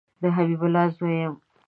[0.21, 1.33] د حبیب الله زوی یم